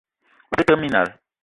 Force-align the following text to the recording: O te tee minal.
O 0.51 0.55
te 0.57 0.63
tee 0.67 0.77
minal. 0.85 1.09